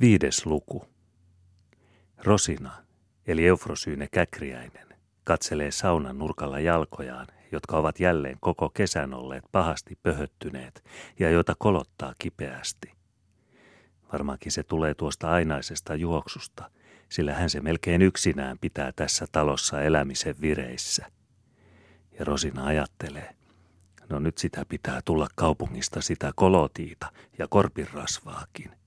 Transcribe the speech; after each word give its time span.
Viides 0.00 0.46
luku. 0.46 0.84
Rosina, 2.24 2.84
eli 3.26 3.46
Eufrosyyne 3.46 4.08
käkriäinen, 4.12 4.88
katselee 5.24 5.70
saunan 5.70 6.18
nurkalla 6.18 6.60
jalkojaan, 6.60 7.26
jotka 7.52 7.76
ovat 7.76 8.00
jälleen 8.00 8.36
koko 8.40 8.70
kesän 8.70 9.14
olleet 9.14 9.44
pahasti 9.52 9.98
pöhöttyneet 10.02 10.84
ja 11.18 11.30
joita 11.30 11.54
kolottaa 11.58 12.14
kipeästi. 12.18 12.92
Varmaankin 14.12 14.52
se 14.52 14.62
tulee 14.62 14.94
tuosta 14.94 15.30
ainaisesta 15.30 15.94
juoksusta, 15.94 16.70
sillä 17.08 17.34
hän 17.34 17.50
se 17.50 17.60
melkein 17.60 18.02
yksinään 18.02 18.58
pitää 18.58 18.92
tässä 18.96 19.26
talossa 19.32 19.82
elämisen 19.82 20.34
vireissä. 20.40 21.06
Ja 22.18 22.24
Rosina 22.24 22.66
ajattelee, 22.66 23.34
no 24.08 24.18
nyt 24.18 24.38
sitä 24.38 24.64
pitää 24.68 25.00
tulla 25.04 25.28
kaupungista 25.34 26.00
sitä 26.00 26.32
kolotiita 26.36 27.12
ja 27.38 27.48
korpinrasvaakin 27.48 28.79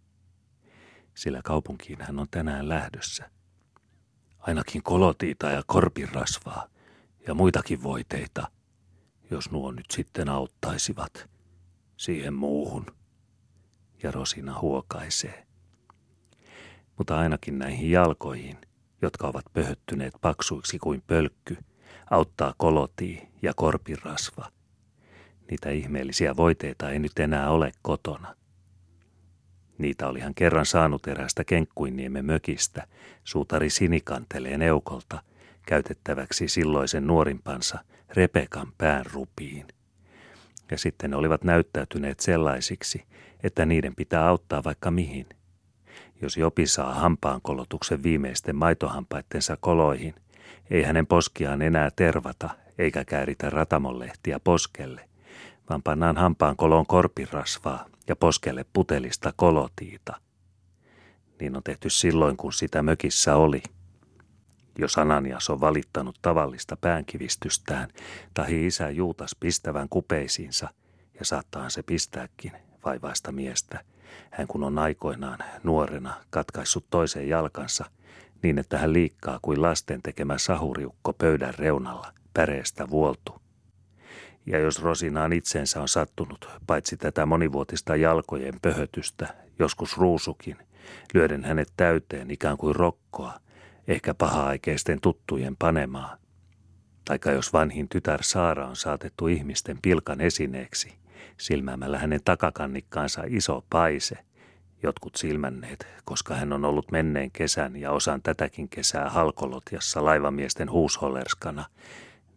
sillä 1.15 1.41
kaupunkiin 1.43 2.01
hän 2.01 2.19
on 2.19 2.27
tänään 2.31 2.69
lähdössä. 2.69 3.29
Ainakin 4.39 4.83
kolotiita 4.83 5.49
ja 5.49 5.63
korpirasvaa 5.65 6.67
ja 7.27 7.33
muitakin 7.33 7.83
voiteita, 7.83 8.51
jos 9.31 9.51
nuo 9.51 9.71
nyt 9.71 9.91
sitten 9.91 10.29
auttaisivat 10.29 11.29
siihen 11.97 12.33
muuhun. 12.33 12.85
Ja 14.03 14.11
Rosina 14.11 14.59
huokaisee. 14.59 15.47
Mutta 16.97 17.19
ainakin 17.19 17.59
näihin 17.59 17.91
jalkoihin, 17.91 18.57
jotka 19.01 19.27
ovat 19.27 19.45
pöhöttyneet 19.53 20.13
paksuiksi 20.21 20.79
kuin 20.79 21.03
pölkky, 21.07 21.57
auttaa 22.11 22.53
kolotii 22.57 23.27
ja 23.41 23.53
korpirasva. 23.55 24.51
Niitä 25.49 25.69
ihmeellisiä 25.69 26.35
voiteita 26.35 26.89
ei 26.89 26.99
nyt 26.99 27.19
enää 27.19 27.49
ole 27.49 27.71
kotona– 27.81 28.35
Niitä 29.77 30.07
oli 30.07 30.19
hän 30.19 30.35
kerran 30.35 30.65
saanut 30.65 31.07
eräästä 31.07 31.43
Kenkkuinniemen 31.43 32.25
mökistä, 32.25 32.87
suutari 33.23 33.69
Sinikanteleen 33.69 34.61
eukolta, 34.61 35.21
käytettäväksi 35.65 36.47
silloisen 36.47 37.07
nuorimpansa 37.07 37.79
Repekan 38.09 38.67
pään 38.77 39.05
rupiin. 39.13 39.67
Ja 40.71 40.77
sitten 40.77 41.09
ne 41.09 41.17
olivat 41.17 41.43
näyttäytyneet 41.43 42.19
sellaisiksi, 42.19 43.05
että 43.43 43.65
niiden 43.65 43.95
pitää 43.95 44.27
auttaa 44.27 44.63
vaikka 44.63 44.91
mihin. 44.91 45.25
Jos 46.21 46.37
Jopi 46.37 46.67
saa 46.67 46.93
hampaankolotuksen 46.93 48.03
viimeisten 48.03 48.55
maitohampaittensa 48.55 49.57
koloihin, 49.59 50.15
ei 50.69 50.83
hänen 50.83 51.07
poskiaan 51.07 51.61
enää 51.61 51.89
tervata 51.95 52.49
eikä 52.77 53.05
kääritä 53.05 53.49
ratamolehtiä 53.49 54.39
poskelle, 54.39 55.09
vaan 55.69 55.83
pannaan 55.83 56.17
hampaan 56.17 56.55
koloon 56.55 56.85
korpirasvaa 56.85 57.85
ja 58.07 58.15
poskelle 58.15 58.65
putelista 58.73 59.33
kolotiita. 59.35 60.21
Niin 61.39 61.57
on 61.57 61.63
tehty 61.63 61.89
silloin, 61.89 62.37
kun 62.37 62.53
sitä 62.53 62.83
mökissä 62.83 63.35
oli. 63.35 63.63
Jos 64.77 64.97
Ananias 64.97 65.49
on 65.49 65.61
valittanut 65.61 66.19
tavallista 66.21 66.77
päänkivistystään, 66.77 67.89
tahi 68.33 68.65
isä 68.65 68.89
Juutas 68.89 69.35
pistävän 69.39 69.89
kupeisiinsa, 69.89 70.69
ja 71.19 71.25
saattaa 71.25 71.69
se 71.69 71.83
pistääkin 71.83 72.51
vaivaista 72.85 73.31
miestä, 73.31 73.83
hän 74.31 74.47
kun 74.47 74.63
on 74.63 74.79
aikoinaan 74.79 75.39
nuorena 75.63 76.13
katkaissut 76.29 76.85
toisen 76.89 77.29
jalkansa, 77.29 77.85
niin 78.43 78.59
että 78.59 78.77
hän 78.77 78.93
liikkaa 78.93 79.39
kuin 79.41 79.61
lasten 79.61 80.01
tekemä 80.01 80.37
sahuriukko 80.37 81.13
pöydän 81.13 81.53
reunalla, 81.55 82.13
päreestä 82.33 82.89
vuoltu. 82.89 83.42
Ja 84.45 84.59
jos 84.59 84.81
Rosinaan 84.81 85.33
itsensä 85.33 85.81
on 85.81 85.87
sattunut, 85.87 86.49
paitsi 86.67 86.97
tätä 86.97 87.25
monivuotista 87.25 87.95
jalkojen 87.95 88.53
pöhötystä, 88.61 89.35
joskus 89.59 89.97
ruusukin, 89.97 90.57
lyöden 91.13 91.43
hänet 91.43 91.73
täyteen 91.77 92.31
ikään 92.31 92.57
kuin 92.57 92.75
rokkoa, 92.75 93.33
ehkä 93.87 94.13
paha-aikeisten 94.13 95.01
tuttujen 95.01 95.55
panemaa. 95.55 96.17
Taikka 97.05 97.31
jos 97.31 97.53
vanhin 97.53 97.89
tytär 97.89 98.19
Saara 98.23 98.67
on 98.67 98.75
saatettu 98.75 99.27
ihmisten 99.27 99.77
pilkan 99.81 100.21
esineeksi, 100.21 100.93
silmäämällä 101.37 101.97
hänen 101.97 102.21
takakannikkaansa 102.25 103.23
iso 103.27 103.65
paise, 103.69 104.17
jotkut 104.83 105.15
silmänneet, 105.15 105.87
koska 106.05 106.35
hän 106.35 106.53
on 106.53 106.65
ollut 106.65 106.91
menneen 106.91 107.31
kesän 107.31 107.75
ja 107.75 107.91
osan 107.91 108.21
tätäkin 108.21 108.69
kesää 108.69 109.09
halkolotjassa 109.09 110.05
laivamiesten 110.05 110.71
huushollerskana, 110.71 111.65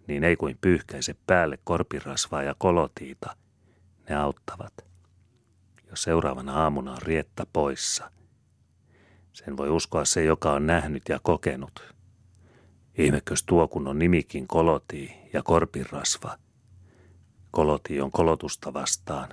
niin 0.06 0.24
ei 0.24 0.36
kuin 0.36 0.58
pyyhkäise 0.60 1.16
päälle 1.26 1.58
korpirasvaa 1.64 2.42
ja 2.42 2.54
kolotiita. 2.58 3.36
Ne 4.08 4.16
auttavat. 4.16 4.72
Jos 5.90 6.02
seuraavana 6.02 6.62
aamuna 6.62 6.92
on 6.92 7.02
rietta 7.02 7.46
poissa, 7.52 8.10
sen 9.32 9.56
voi 9.56 9.70
uskoa 9.70 10.04
se, 10.04 10.24
joka 10.24 10.52
on 10.52 10.66
nähnyt 10.66 11.02
ja 11.08 11.20
kokenut. 11.22 11.94
Ihmekös 12.98 13.42
tuo, 13.42 13.68
kun 13.68 13.88
on 13.88 13.98
nimikin 13.98 14.46
kolotii 14.46 15.12
ja 15.32 15.42
korpirasva. 15.42 16.38
Koloti 17.50 18.00
on 18.00 18.12
kolotusta 18.12 18.72
vastaan 18.72 19.28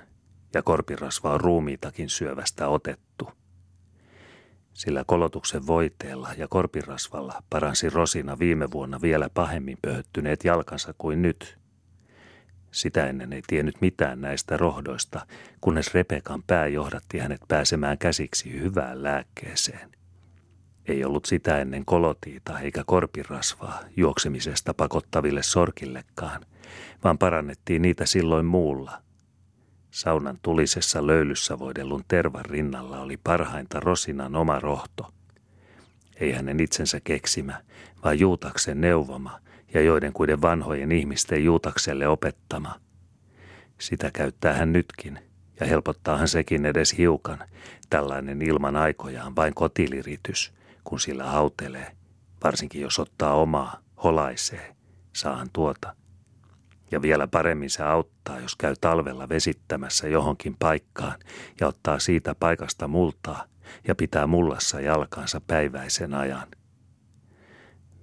ja 0.54 0.62
korpirasva 0.62 1.32
on 1.32 1.40
ruumiitakin 1.40 2.08
syövästä 2.08 2.68
otettu– 2.68 3.28
sillä 4.74 5.04
kolotuksen 5.06 5.66
voiteella 5.66 6.28
ja 6.36 6.48
korpirasvalla 6.48 7.42
paransi 7.50 7.90
Rosina 7.90 8.38
viime 8.38 8.70
vuonna 8.70 9.00
vielä 9.02 9.30
pahemmin 9.34 9.78
pöhöttyneet 9.82 10.44
jalkansa 10.44 10.94
kuin 10.98 11.22
nyt. 11.22 11.58
Sitä 12.70 13.06
ennen 13.06 13.32
ei 13.32 13.42
tiennyt 13.46 13.80
mitään 13.80 14.20
näistä 14.20 14.56
rohdoista, 14.56 15.26
kunnes 15.60 15.94
Repekan 15.94 16.42
pää 16.42 16.66
johdatti 16.66 17.18
hänet 17.18 17.40
pääsemään 17.48 17.98
käsiksi 17.98 18.60
hyvään 18.60 19.02
lääkkeeseen. 19.02 19.90
Ei 20.86 21.04
ollut 21.04 21.24
sitä 21.24 21.58
ennen 21.58 21.84
kolotiita 21.84 22.60
eikä 22.60 22.82
korpirasvaa 22.86 23.80
juoksemisesta 23.96 24.74
pakottaville 24.74 25.42
sorkillekaan, 25.42 26.46
vaan 27.04 27.18
parannettiin 27.18 27.82
niitä 27.82 28.06
silloin 28.06 28.46
muulla, 28.46 29.03
Saunan 29.94 30.38
tulisessa 30.42 31.06
löylyssä 31.06 31.58
voidellun 31.58 32.04
tervan 32.08 32.44
rinnalla 32.44 33.00
oli 33.00 33.16
parhainta 33.16 33.80
Rosinan 33.80 34.36
oma 34.36 34.58
rohto. 34.58 35.12
Ei 36.16 36.32
hänen 36.32 36.60
itsensä 36.60 37.00
keksimä, 37.00 37.62
vaan 38.04 38.18
Juutaksen 38.18 38.80
neuvoma 38.80 39.40
ja 39.74 39.80
joiden 39.80 40.12
kuiden 40.12 40.42
vanhojen 40.42 40.92
ihmisten 40.92 41.44
Juutakselle 41.44 42.08
opettama. 42.08 42.80
Sitä 43.80 44.10
käyttää 44.10 44.52
hän 44.52 44.72
nytkin, 44.72 45.18
ja 45.60 45.66
helpottaa 45.66 46.18
hän 46.18 46.28
sekin 46.28 46.66
edes 46.66 46.98
hiukan, 46.98 47.38
tällainen 47.90 48.42
ilman 48.42 48.76
aikojaan 48.76 49.36
vain 49.36 49.54
kotiliritys, 49.54 50.52
kun 50.84 51.00
sillä 51.00 51.24
hautelee, 51.24 51.92
varsinkin 52.44 52.80
jos 52.80 52.98
ottaa 52.98 53.34
omaa, 53.34 53.80
holaisee, 54.04 54.76
saahan 55.12 55.48
tuota– 55.52 55.94
ja 56.94 57.02
vielä 57.02 57.26
paremmin 57.26 57.70
se 57.70 57.82
auttaa, 57.82 58.40
jos 58.40 58.56
käy 58.56 58.74
talvella 58.80 59.28
vesittämässä 59.28 60.08
johonkin 60.08 60.56
paikkaan 60.58 61.18
ja 61.60 61.66
ottaa 61.66 61.98
siitä 61.98 62.34
paikasta 62.34 62.88
multaa 62.88 63.44
ja 63.88 63.94
pitää 63.94 64.26
mullassa 64.26 64.80
jalkansa 64.80 65.40
päiväisen 65.46 66.14
ajan. 66.14 66.48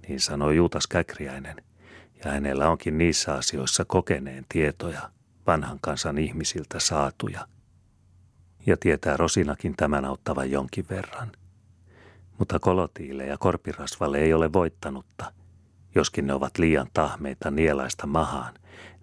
Niin 0.08 0.20
sanoi 0.20 0.56
Juutas 0.56 0.86
Käkriäinen, 0.86 1.56
ja 2.24 2.30
hänellä 2.30 2.68
onkin 2.68 2.98
niissä 2.98 3.34
asioissa 3.34 3.84
kokeneen 3.84 4.44
tietoja, 4.48 5.10
vanhan 5.46 5.78
kansan 5.80 6.18
ihmisiltä 6.18 6.80
saatuja. 6.80 7.46
Ja 8.66 8.76
tietää 8.76 9.16
Rosinakin 9.16 9.74
tämän 9.76 10.04
auttavan 10.04 10.50
jonkin 10.50 10.84
verran. 10.90 11.32
Mutta 12.38 12.58
kolotiille 12.58 13.26
ja 13.26 13.38
korpirasvalle 13.38 14.18
ei 14.18 14.34
ole 14.34 14.52
voittanutta, 14.52 15.32
joskin 15.94 16.26
ne 16.26 16.34
ovat 16.34 16.58
liian 16.58 16.86
tahmeita 16.94 17.50
nielaista 17.50 18.06
mahaan, 18.06 18.54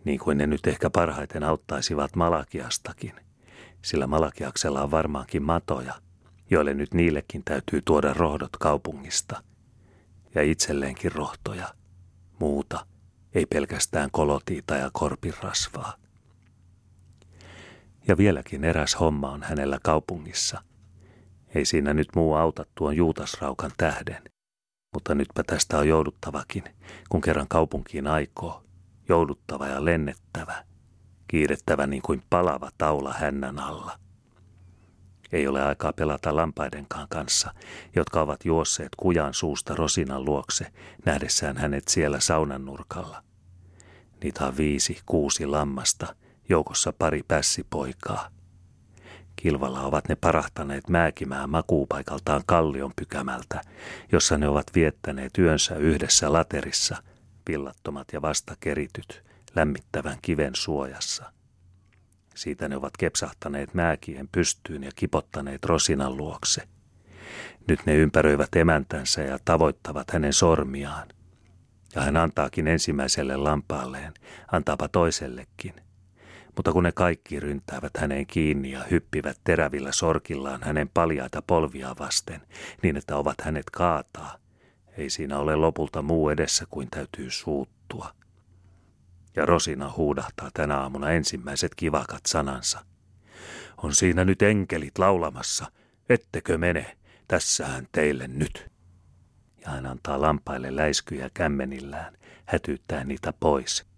niin 0.05 0.19
kuin 0.19 0.37
ne 0.37 0.47
nyt 0.47 0.67
ehkä 0.67 0.89
parhaiten 0.89 1.43
auttaisivat 1.43 2.15
Malakiastakin, 2.15 3.13
sillä 3.81 4.07
Malakiaksella 4.07 4.83
on 4.83 4.91
varmaankin 4.91 5.43
matoja, 5.43 5.93
joille 6.49 6.73
nyt 6.73 6.93
niillekin 6.93 7.41
täytyy 7.45 7.81
tuoda 7.85 8.13
rohdot 8.13 8.57
kaupungista. 8.59 9.43
Ja 10.35 10.41
itselleenkin 10.41 11.11
rohtoja, 11.11 11.73
muuta, 12.39 12.85
ei 13.33 13.45
pelkästään 13.45 14.09
kolotiita 14.11 14.75
ja 14.75 14.89
korpirasvaa. 14.93 15.93
Ja 18.07 18.17
vieläkin 18.17 18.63
eräs 18.63 18.99
homma 18.99 19.31
on 19.31 19.43
hänellä 19.43 19.79
kaupungissa. 19.83 20.63
Ei 21.55 21.65
siinä 21.65 21.93
nyt 21.93 22.07
muu 22.15 22.33
auta 22.33 22.65
tuon 22.75 22.95
juutasraukan 22.95 23.71
tähden. 23.77 24.23
Mutta 24.93 25.15
nytpä 25.15 25.43
tästä 25.43 25.77
on 25.77 25.87
jouduttavakin, 25.87 26.63
kun 27.09 27.21
kerran 27.21 27.47
kaupunkiin 27.47 28.07
aikoo– 28.07 28.63
jouduttava 29.09 29.67
ja 29.67 29.85
lennettävä, 29.85 30.65
kiirettävä 31.27 31.87
niin 31.87 32.01
kuin 32.01 32.23
palava 32.29 32.69
taula 32.77 33.13
hännän 33.13 33.59
alla. 33.59 33.99
Ei 35.31 35.47
ole 35.47 35.63
aikaa 35.63 35.93
pelata 35.93 36.35
lampaidenkaan 36.35 37.07
kanssa, 37.09 37.53
jotka 37.95 38.21
ovat 38.21 38.45
juosseet 38.45 38.89
kujan 38.97 39.33
suusta 39.33 39.75
Rosinan 39.75 40.25
luokse, 40.25 40.65
nähdessään 41.05 41.57
hänet 41.57 41.87
siellä 41.87 42.19
saunan 42.19 42.65
nurkalla. 42.65 43.23
Niitä 44.23 44.45
on 44.45 44.57
viisi, 44.57 44.99
kuusi 45.05 45.45
lammasta, 45.45 46.15
joukossa 46.49 46.93
pari 46.93 47.23
pässipoikaa. 47.27 48.29
Kilvalla 49.41 49.81
ovat 49.81 50.09
ne 50.09 50.15
parahtaneet 50.15 50.89
määkimään 50.89 51.49
makuupaikaltaan 51.49 52.43
kallion 52.45 52.91
pykämältä, 52.95 53.61
jossa 54.11 54.37
ne 54.37 54.47
ovat 54.47 54.65
viettäneet 54.75 55.37
yönsä 55.37 55.75
yhdessä 55.75 56.33
laterissa, 56.33 57.03
pillattomat 57.45 58.07
ja 58.13 58.21
vastakerityt, 58.21 59.23
lämmittävän 59.55 60.17
kiven 60.21 60.55
suojassa. 60.55 61.31
Siitä 62.35 62.69
ne 62.69 62.75
ovat 62.75 62.97
kepsahtaneet 62.97 63.73
määkien 63.73 64.29
pystyyn 64.31 64.83
ja 64.83 64.91
kipottaneet 64.95 65.65
Rosinan 65.65 66.17
luokse. 66.17 66.61
Nyt 67.67 67.79
ne 67.85 67.95
ympäröivät 67.95 68.55
emäntänsä 68.55 69.21
ja 69.21 69.39
tavoittavat 69.45 70.11
hänen 70.11 70.33
sormiaan. 70.33 71.07
Ja 71.95 72.01
hän 72.01 72.17
antaakin 72.17 72.67
ensimmäiselle 72.67 73.37
lampaalleen, 73.37 74.13
antaapa 74.51 74.87
toisellekin– 74.87 75.73
mutta 76.59 76.73
kun 76.73 76.83
ne 76.83 76.91
kaikki 76.91 77.39
ryntäävät 77.39 77.97
häneen 77.97 78.27
kiinni 78.27 78.71
ja 78.71 78.83
hyppivät 78.91 79.37
terävillä 79.43 79.91
sorkillaan 79.91 80.63
hänen 80.63 80.89
paljaita 80.93 81.41
polvia 81.41 81.95
vasten, 81.99 82.41
niin 82.83 82.97
että 82.97 83.17
ovat 83.17 83.41
hänet 83.41 83.69
kaataa, 83.69 84.37
ei 84.97 85.09
siinä 85.09 85.39
ole 85.39 85.55
lopulta 85.55 86.01
muu 86.01 86.29
edessä 86.29 86.65
kuin 86.69 86.87
täytyy 86.91 87.31
suuttua. 87.31 88.13
Ja 89.35 89.45
Rosina 89.45 89.93
huudahtaa 89.97 90.49
tänä 90.53 90.77
aamuna 90.77 91.11
ensimmäiset 91.11 91.75
kivakat 91.75 92.21
sanansa. 92.27 92.85
On 93.77 93.95
siinä 93.95 94.25
nyt 94.25 94.41
enkelit 94.41 94.97
laulamassa, 94.97 95.71
ettekö 96.09 96.57
mene, 96.57 96.97
tässähän 97.27 97.87
teille 97.91 98.27
nyt. 98.27 98.71
Ja 99.61 99.71
hän 99.71 99.85
antaa 99.85 100.21
lampaille 100.21 100.75
läiskyjä 100.75 101.29
kämmenillään, 101.33 102.17
hätyyttää 102.45 103.03
niitä 103.03 103.33
pois– 103.39 103.85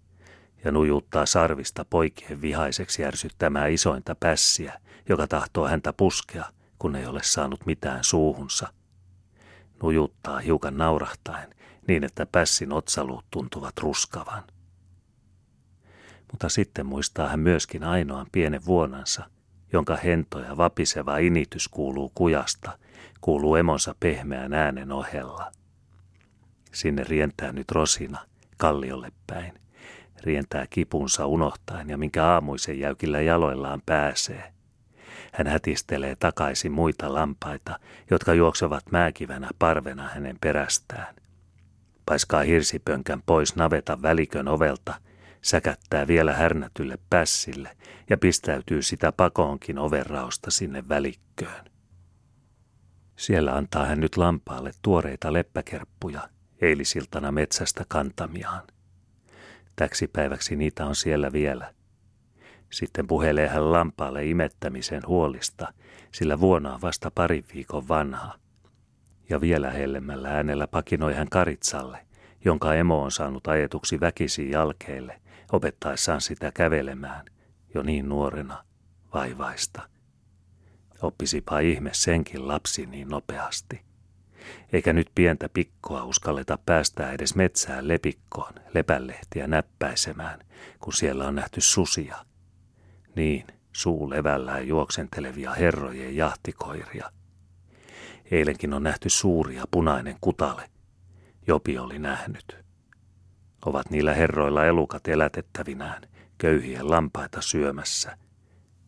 ja 0.64 0.72
nujuttaa 0.72 1.26
sarvista 1.26 1.84
poikien 1.84 2.40
vihaiseksi 2.40 3.04
ärsyttämää 3.04 3.66
isointa 3.66 4.14
pässiä, 4.14 4.80
joka 5.08 5.26
tahtoo 5.26 5.68
häntä 5.68 5.92
puskea, 5.92 6.44
kun 6.78 6.96
ei 6.96 7.06
ole 7.06 7.20
saanut 7.22 7.66
mitään 7.66 8.04
suuhunsa. 8.04 8.72
Nujuttaa 9.82 10.38
hiukan 10.38 10.76
naurahtaen, 10.76 11.54
niin 11.88 12.04
että 12.04 12.26
pässin 12.26 12.72
otsaluut 12.72 13.24
tuntuvat 13.30 13.78
ruskavan. 13.78 14.42
Mutta 16.32 16.48
sitten 16.48 16.86
muistaa 16.86 17.28
hän 17.28 17.40
myöskin 17.40 17.84
ainoan 17.84 18.26
pienen 18.32 18.64
vuonansa, 18.64 19.30
jonka 19.72 19.96
hento 19.96 20.40
ja 20.40 20.56
vapiseva 20.56 21.18
initys 21.18 21.68
kuuluu 21.68 22.12
kujasta, 22.14 22.78
kuuluu 23.20 23.56
emonsa 23.56 23.94
pehmeän 24.00 24.54
äänen 24.54 24.92
ohella. 24.92 25.52
Sinne 26.72 27.04
rientää 27.04 27.52
nyt 27.52 27.70
Rosina, 27.70 28.18
kalliolle 28.56 29.12
päin 29.26 29.61
rientää 30.24 30.66
kipunsa 30.70 31.26
unohtaen 31.26 31.90
ja 31.90 31.98
minkä 31.98 32.26
aamuisen 32.26 32.78
jäykillä 32.78 33.20
jaloillaan 33.20 33.82
pääsee. 33.86 34.52
Hän 35.32 35.46
hätistelee 35.46 36.16
takaisin 36.16 36.72
muita 36.72 37.14
lampaita, 37.14 37.78
jotka 38.10 38.34
juoksevat 38.34 38.84
määkivänä 38.90 39.50
parvena 39.58 40.08
hänen 40.08 40.36
perästään. 40.40 41.14
Paiskaa 42.06 42.42
hirsipönkän 42.42 43.22
pois 43.26 43.56
navetan 43.56 44.02
välikön 44.02 44.48
ovelta, 44.48 44.94
säkättää 45.42 46.06
vielä 46.06 46.32
härnätylle 46.32 46.98
pässille 47.10 47.76
ja 48.10 48.18
pistäytyy 48.18 48.82
sitä 48.82 49.12
pakoonkin 49.12 49.78
overrausta 49.78 50.50
sinne 50.50 50.88
välikköön. 50.88 51.64
Siellä 53.16 53.54
antaa 53.54 53.86
hän 53.86 54.00
nyt 54.00 54.16
lampaalle 54.16 54.72
tuoreita 54.82 55.32
leppäkerppuja, 55.32 56.28
eilisiltana 56.60 57.32
metsästä 57.32 57.84
kantamiaan. 57.88 58.62
Täksi 59.76 60.08
päiväksi 60.08 60.56
niitä 60.56 60.86
on 60.86 60.96
siellä 60.96 61.32
vielä. 61.32 61.74
Sitten 62.70 63.06
puhelee 63.06 63.48
hän 63.48 63.72
lampaalle 63.72 64.26
imettämisen 64.26 65.02
huolista, 65.06 65.72
sillä 66.12 66.40
vuonna 66.40 66.74
on 66.74 66.80
vasta 66.80 67.10
parin 67.14 67.44
viikon 67.54 67.88
vanha. 67.88 68.34
Ja 69.28 69.40
vielä 69.40 69.70
hellemmällä 69.70 70.28
äänellä 70.28 70.66
pakinoi 70.66 71.14
hän 71.14 71.28
karitsalle, 71.28 72.06
jonka 72.44 72.74
emo 72.74 73.02
on 73.02 73.10
saanut 73.10 73.46
ajetuksi 73.46 74.00
väkisi 74.00 74.50
jalkeille, 74.50 75.20
opettaessaan 75.52 76.20
sitä 76.20 76.52
kävelemään, 76.52 77.26
jo 77.74 77.82
niin 77.82 78.08
nuorena, 78.08 78.64
vaivaista. 79.14 79.82
Oppisipa 81.02 81.58
ihme 81.58 81.90
senkin 81.92 82.48
lapsi 82.48 82.86
niin 82.86 83.08
nopeasti 83.08 83.91
eikä 84.72 84.92
nyt 84.92 85.10
pientä 85.14 85.48
pikkoa 85.48 86.04
uskalleta 86.04 86.58
päästää 86.66 87.12
edes 87.12 87.34
metsään 87.34 87.88
lepikkoon 87.88 88.52
lepänlehtiä 88.74 89.46
näppäisemään, 89.46 90.40
kun 90.80 90.92
siellä 90.92 91.26
on 91.26 91.34
nähty 91.34 91.60
susia. 91.60 92.16
Niin, 93.16 93.46
suu 93.72 94.10
levällään 94.10 94.68
juoksentelevia 94.68 95.52
herrojen 95.52 96.16
jahtikoiria. 96.16 97.12
Eilenkin 98.30 98.74
on 98.74 98.82
nähty 98.82 99.10
suuria 99.10 99.64
punainen 99.70 100.16
kutale. 100.20 100.70
Jopi 101.46 101.78
oli 101.78 101.98
nähnyt. 101.98 102.56
Ovat 103.66 103.90
niillä 103.90 104.14
herroilla 104.14 104.66
elukat 104.66 105.08
elätettävinään, 105.08 106.02
köyhien 106.38 106.90
lampaita 106.90 107.40
syömässä. 107.40 108.16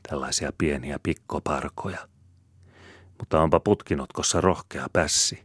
Tällaisia 0.09 0.53
pieniä 0.59 0.99
pikkoparkoja– 1.03 2.09
mutta 3.25 3.43
onpa 3.43 3.61
putkinotkossa 3.61 4.41
rohkea 4.41 4.87
pässi. 4.93 5.45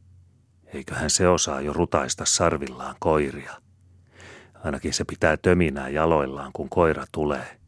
Eiköhän 0.73 1.09
se 1.09 1.27
osaa 1.27 1.61
jo 1.61 1.73
rutaista 1.73 2.25
sarvillaan 2.25 2.95
koiria. 2.99 3.53
Ainakin 4.63 4.93
se 4.93 5.03
pitää 5.03 5.37
töminää 5.37 5.89
jaloillaan, 5.89 6.51
kun 6.53 6.69
koira 6.69 7.05
tulee. 7.11 7.59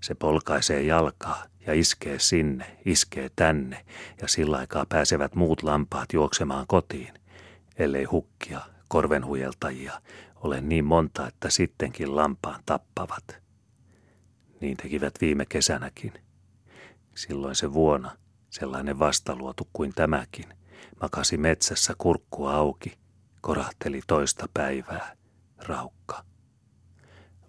Se 0.00 0.14
polkaisee 0.14 0.82
jalkaa 0.82 1.44
ja 1.66 1.74
iskee 1.74 2.18
sinne, 2.18 2.78
iskee 2.84 3.30
tänne, 3.36 3.84
ja 4.22 4.28
sillä 4.28 4.56
aikaa 4.56 4.86
pääsevät 4.88 5.34
muut 5.34 5.62
lampaat 5.62 6.12
juoksemaan 6.12 6.66
kotiin, 6.68 7.14
ellei 7.76 8.04
hukkia, 8.04 8.60
korvenhujeltajia, 8.88 10.00
ole 10.36 10.60
niin 10.60 10.84
monta, 10.84 11.28
että 11.28 11.50
sittenkin 11.50 12.16
lampaan 12.16 12.60
tappavat. 12.66 13.24
Niin 14.60 14.76
tekivät 14.76 15.14
viime 15.20 15.46
kesänäkin. 15.46 16.12
Silloin 17.14 17.54
se 17.54 17.72
vuonna– 17.72 18.16
sellainen 18.58 18.98
vastaluotu 18.98 19.68
kuin 19.72 19.92
tämäkin, 19.94 20.44
makasi 21.00 21.36
metsässä 21.36 21.94
kurkku 21.98 22.46
auki, 22.46 22.98
korahteli 23.40 24.00
toista 24.06 24.48
päivää, 24.54 25.16
raukka. 25.58 26.24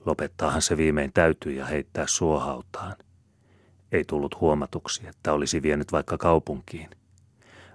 Lopettaahan 0.05 0.61
se 0.61 0.77
viimein 0.77 1.13
täytyy 1.13 1.53
ja 1.53 1.65
heittää 1.65 2.07
suohautaan. 2.07 2.95
Ei 3.91 4.03
tullut 4.05 4.41
huomatuksi, 4.41 5.07
että 5.07 5.33
olisi 5.33 5.61
vienyt 5.61 5.91
vaikka 5.91 6.17
kaupunkiin. 6.17 6.89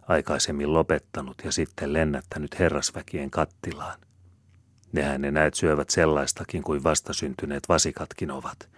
Aikaisemmin 0.09 0.73
lopettanut 0.75 1.37
ja 1.45 1.53
sitten 1.53 1.93
lennättänyt 1.93 2.59
herrasväkien 2.59 3.31
kattilaan. 3.31 4.01
Nehän 4.93 5.21
ne 5.21 5.31
näet 5.31 5.55
syövät 5.55 5.91
sellaistakin 5.91 6.63
kuin 6.63 6.85
vastasyntyneet 6.85 7.69
vasikatkin 7.69 8.31
ovat. 8.31 8.69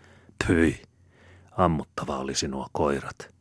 Pyi, 0.47 0.83
ammuttava 1.51 2.19
olisi 2.19 2.49
nuo 2.49 2.69
koirat 2.73 3.33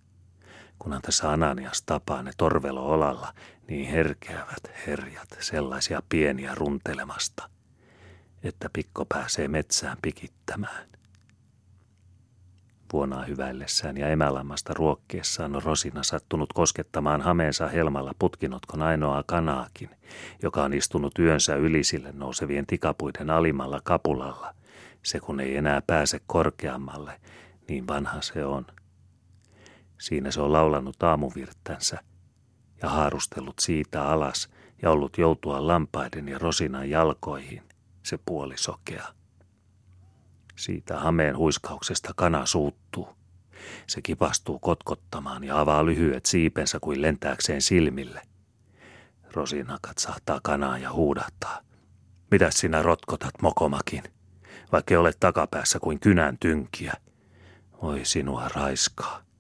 kunhan 0.83 1.01
tässä 1.01 1.31
Ananias 1.31 1.83
tapaa 1.85 2.23
ne 2.23 2.31
torvelo 2.37 2.85
olalla, 2.85 3.33
niin 3.67 3.89
herkeävät 3.89 4.71
herjat 4.87 5.27
sellaisia 5.39 6.01
pieniä 6.09 6.55
runtelemasta, 6.55 7.49
että 8.43 8.69
pikko 8.73 9.05
pääsee 9.05 9.47
metsään 9.47 9.97
pikittämään. 10.01 10.87
Vuonaa 12.93 13.23
hyväillessään 13.23 13.97
ja 13.97 14.07
emälammasta 14.07 14.73
ruokkiessaan 14.73 15.55
on 15.55 15.63
Rosina 15.63 16.03
sattunut 16.03 16.53
koskettamaan 16.53 17.21
hameensa 17.21 17.67
helmalla 17.67 18.13
putkinotkon 18.19 18.81
ainoaa 18.81 19.23
kanaakin, 19.25 19.89
joka 20.41 20.63
on 20.63 20.73
istunut 20.73 21.19
yönsä 21.19 21.55
ylisille 21.55 22.11
nousevien 22.11 22.65
tikapuiden 22.65 23.29
alimalla 23.29 23.81
kapulalla, 23.83 24.55
se 25.03 25.19
kun 25.19 25.39
ei 25.39 25.57
enää 25.57 25.81
pääse 25.87 26.21
korkeammalle, 26.27 27.21
niin 27.67 27.87
vanha 27.87 28.21
se 28.21 28.45
on– 28.45 28.65
Siinä 30.01 30.31
se 30.31 30.41
on 30.41 30.53
laulanut 30.53 31.03
aamuvirttänsä 31.03 31.97
ja 32.81 32.89
haarustellut 32.89 33.59
siitä 33.59 34.05
alas 34.05 34.49
ja 34.81 34.91
ollut 34.91 35.17
joutua 35.17 35.67
lampaiden 35.67 36.27
ja 36.27 36.39
rosinan 36.39 36.89
jalkoihin, 36.89 37.63
se 38.03 38.19
puoli 38.25 38.57
sokea. 38.57 39.07
Siitä 40.55 40.99
hameen 40.99 41.37
huiskauksesta 41.37 42.13
kana 42.15 42.45
suuttuu. 42.45 43.09
Se 43.87 44.01
kipastuu 44.01 44.59
kotkottamaan 44.59 45.43
ja 45.43 45.59
avaa 45.59 45.85
lyhyet 45.85 46.25
siipensä 46.25 46.79
kuin 46.81 47.01
lentääkseen 47.01 47.61
silmille. 47.61 48.21
Rosina 49.33 49.77
katsahtaa 49.81 50.39
kanaa 50.43 50.77
ja 50.77 50.93
huudahtaa. 50.93 51.59
Mitä 52.31 52.51
sinä 52.51 52.81
rotkotat, 52.81 53.41
mokomakin? 53.41 54.03
Vaikka 54.71 54.99
olet 54.99 55.17
takapäässä 55.19 55.79
kuin 55.79 55.99
kynän 55.99 56.37
tynkiä. 56.37 56.93
Oi 57.73 58.05
sinua 58.05 58.47
raiskaa. 58.55 59.30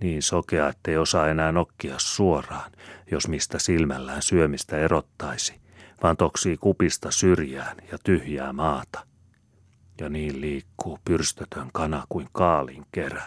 Niin 0.00 0.22
sokea, 0.22 0.68
ettei 0.68 0.96
osaa 0.96 1.28
enää 1.28 1.52
nokkia 1.52 1.94
suoraan, 1.98 2.72
jos 3.10 3.28
mistä 3.28 3.58
silmällään 3.58 4.22
syömistä 4.22 4.78
erottaisi, 4.78 5.60
vaan 6.02 6.16
toksii 6.16 6.56
kupista 6.56 7.10
syrjään 7.10 7.76
ja 7.92 7.98
tyhjää 8.04 8.52
maata. 8.52 9.06
Ja 10.00 10.08
niin 10.08 10.40
liikkuu 10.40 10.98
pyrstötön 11.04 11.70
kana 11.72 12.04
kuin 12.08 12.28
kaalin 12.32 12.86
kerä. 12.92 13.22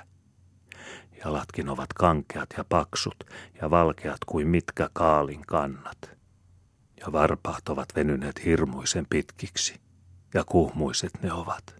Jalatkin 1.25 1.69
ovat 1.69 1.93
kankeat 1.93 2.49
ja 2.57 2.65
paksut 2.69 3.23
ja 3.61 3.69
valkeat 3.69 4.17
kuin 4.25 4.47
mitkä 4.47 4.89
kaalin 4.93 5.41
kannat. 5.47 6.17
Ja 6.99 7.11
varpaat 7.11 7.69
ovat 7.69 7.95
venyneet 7.95 8.45
hirmuisen 8.45 9.05
pitkiksi, 9.09 9.81
ja 10.33 10.43
kuhmuiset 10.43 11.11
ne 11.21 11.33
ovat. 11.33 11.75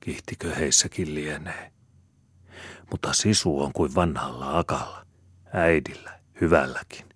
Kihtikö 0.00 0.54
heissäkin 0.54 1.14
lienee. 1.14 1.72
Mutta 2.90 3.12
sisu 3.12 3.60
on 3.60 3.72
kuin 3.72 3.94
vanhalla 3.94 4.58
akalla, 4.58 5.06
äidillä, 5.52 6.20
hyvälläkin. 6.40 7.06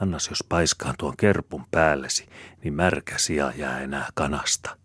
Annas 0.00 0.28
jos 0.28 0.44
paiskaan 0.48 0.94
tuon 0.98 1.16
kerpun 1.16 1.64
päällesi, 1.70 2.28
niin 2.64 2.74
märkä 2.74 3.18
sija 3.18 3.52
jää 3.56 3.80
enää 3.80 4.08
kanasta. 4.14 4.76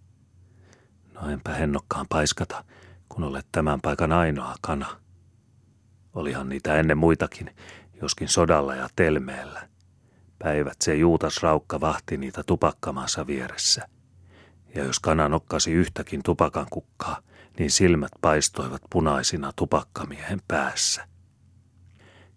No 1.14 1.30
enpä 1.30 1.54
hennokkaan 1.54 2.06
paiskata, 2.10 2.64
kun 3.10 3.24
olet 3.24 3.48
tämän 3.52 3.82
paikan 3.82 4.12
ainoa 4.12 4.56
kana. 4.62 5.00
Olihan 6.14 6.50
niitä 6.50 6.76
ennen 6.76 6.98
muitakin, 6.98 7.56
joskin 8.02 8.28
sodalla 8.28 8.76
ja 8.76 8.90
telmeellä. 8.96 9.70
Päivät 10.40 10.78
se 10.82 10.96
Juutas 10.96 11.44
Raukka 11.44 11.82
vahti 11.82 12.18
niitä 12.18 12.44
tupakkamansa 12.44 13.28
vieressä. 13.28 13.88
Ja 14.76 14.84
jos 14.84 15.00
kana 15.00 15.30
nokkasi 15.30 15.72
yhtäkin 15.72 16.24
tupakan 16.24 16.68
kukkaa, 16.70 17.22
niin 17.60 17.72
silmät 17.72 18.12
paistoivat 18.22 18.82
punaisina 18.90 19.52
tupakkamiehen 19.56 20.42
päässä. 20.48 21.08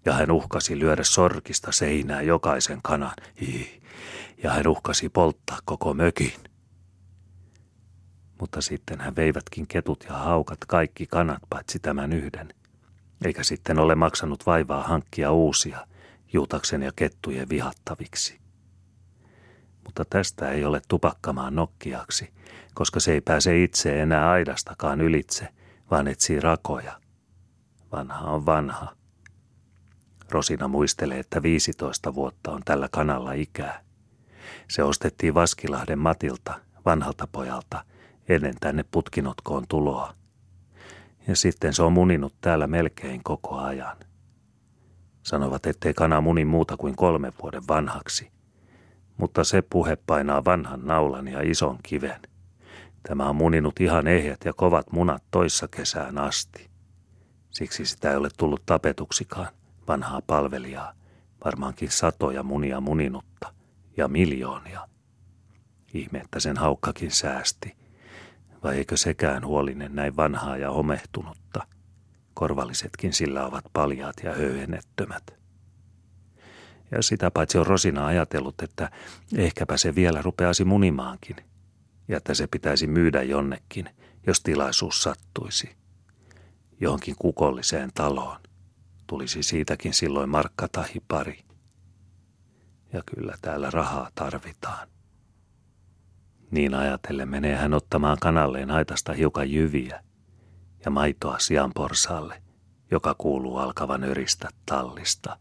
Ja 0.04 0.12
hän 0.12 0.30
uhkasi 0.30 0.78
lyödä 0.78 1.04
sorkista 1.04 1.72
seinää 1.72 2.22
jokaisen 2.22 2.78
kanan, 2.82 3.14
Ii. 3.42 3.82
ja 4.42 4.50
hän 4.50 4.66
uhkasi 4.66 5.08
polttaa 5.08 5.58
koko 5.64 5.94
mökin. 5.94 6.32
Mutta 8.40 8.60
sitten 8.60 9.00
hän 9.00 9.16
veivätkin 9.16 9.66
ketut 9.66 10.04
ja 10.08 10.14
haukat 10.14 10.58
kaikki 10.68 11.06
kanat 11.06 11.42
paitsi 11.50 11.78
tämän 11.78 12.12
yhden– 12.12 12.54
eikä 13.24 13.42
sitten 13.42 13.78
ole 13.78 13.94
maksanut 13.94 14.46
vaivaa 14.46 14.82
hankkia 14.82 15.32
uusia 15.32 15.86
juutaksen 16.32 16.82
ja 16.82 16.92
kettujen 16.96 17.48
vihattaviksi. 17.48 18.41
Mutta 19.84 20.04
tästä 20.04 20.50
ei 20.50 20.64
ole 20.64 20.82
tupakkamaan 20.88 21.54
nokkiaksi, 21.54 22.32
koska 22.74 23.00
se 23.00 23.12
ei 23.12 23.20
pääse 23.20 23.62
itse 23.62 24.02
enää 24.02 24.30
aidastakaan 24.30 25.00
ylitse, 25.00 25.48
vaan 25.90 26.08
etsii 26.08 26.40
rakoja. 26.40 27.00
Vanha 27.92 28.30
on 28.30 28.46
vanha. 28.46 28.96
Rosina 30.30 30.68
muistelee, 30.68 31.18
että 31.18 31.42
15 31.42 32.14
vuotta 32.14 32.50
on 32.50 32.62
tällä 32.64 32.88
kanalla 32.90 33.32
ikää. 33.32 33.80
Se 34.68 34.82
ostettiin 34.82 35.34
Vaskilahden 35.34 35.98
Matilta, 35.98 36.60
vanhalta 36.84 37.28
pojalta, 37.32 37.84
ennen 38.28 38.54
tänne 38.60 38.84
putkinotkoon 38.90 39.64
tuloa– 39.68 40.14
ja 41.28 41.36
sitten 41.36 41.74
se 41.74 41.82
on 41.82 41.92
muninut 41.92 42.34
täällä 42.40 42.66
melkein 42.66 43.20
koko 43.24 43.56
ajan. 43.56 43.96
Sanovat, 45.22 45.66
ettei 45.66 45.94
kana 45.94 46.20
muni 46.20 46.44
muuta 46.44 46.76
kuin 46.76 46.96
kolme 46.96 47.32
vuoden 47.42 47.62
vanhaksi. 47.68 48.30
Mutta 49.16 49.44
se 49.44 49.62
puhe 49.62 49.96
painaa 50.06 50.44
vanhan 50.44 50.80
naulan 50.86 51.28
ja 51.28 51.40
ison 51.42 51.78
kiven. 51.82 52.20
Tämä 53.02 53.28
on 53.28 53.36
muninut 53.36 53.80
ihan 53.80 54.06
ehjät 54.06 54.40
ja 54.44 54.52
kovat 54.52 54.92
munat 54.92 55.22
toissa 55.30 55.68
kesään 55.68 56.18
asti. 56.18 56.70
Siksi 57.50 57.86
sitä 57.86 58.10
ei 58.10 58.16
ole 58.16 58.28
tullut 58.36 58.62
tapetuksikaan, 58.66 59.48
vanhaa 59.88 60.22
palvelijaa, 60.26 60.92
varmaankin 61.44 61.90
satoja 61.90 62.42
munia 62.42 62.80
muninutta 62.80 63.52
ja 63.96 64.08
miljoonia. 64.08 64.88
Ihme, 65.94 66.18
että 66.18 66.40
sen 66.40 66.56
haukkakin 66.56 67.10
säästi– 67.10 67.76
vai 68.62 68.76
eikö 68.76 68.96
sekään 68.96 69.46
huolinen 69.46 69.94
näin 69.94 70.16
vanhaa 70.16 70.56
ja 70.56 70.70
homehtunutta? 70.70 71.66
Korvallisetkin 72.34 73.12
sillä 73.12 73.46
ovat 73.46 73.64
paljaat 73.72 74.16
ja 74.22 74.34
höyhenettömät. 74.34 75.41
Ja 76.92 77.02
sitä 77.02 77.30
paitsi 77.30 77.58
on 77.58 77.66
Rosina 77.66 78.06
ajatellut, 78.06 78.62
että 78.62 78.90
ehkäpä 79.36 79.76
se 79.76 79.94
vielä 79.94 80.22
rupeasi 80.22 80.64
munimaankin, 80.64 81.36
ja 82.08 82.16
että 82.16 82.34
se 82.34 82.46
pitäisi 82.46 82.86
myydä 82.86 83.22
jonnekin, 83.22 83.88
jos 84.26 84.40
tilaisuus 84.40 85.02
sattuisi. 85.02 85.76
Johonkin 86.80 87.14
kukolliseen 87.18 87.90
taloon. 87.94 88.40
Tulisi 89.06 89.42
siitäkin 89.42 89.94
silloin 89.94 90.30
markka 90.30 90.68
tahi 90.68 91.02
pari. 91.08 91.44
Ja 92.92 93.02
kyllä 93.06 93.34
täällä 93.42 93.70
rahaa 93.70 94.10
tarvitaan. 94.14 94.88
Niin 96.50 96.74
ajatellen 96.74 97.28
menee 97.28 97.56
hän 97.56 97.74
ottamaan 97.74 98.18
kanalleen 98.20 98.70
haitasta 98.70 99.12
hiukan 99.12 99.50
jyviä 99.50 100.04
ja 100.84 100.90
maitoa 100.90 101.38
sian 101.38 101.70
porsaalle, 101.74 102.42
joka 102.90 103.14
kuuluu 103.18 103.56
alkavan 103.56 104.04
öristä 104.04 104.48
tallista. 104.66 105.30